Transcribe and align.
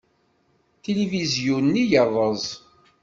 Tilivizyu-nni 0.81 1.83
yerreẓ. 1.91 2.45